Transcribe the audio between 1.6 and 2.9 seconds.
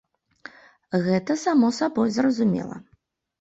сабой зразумела.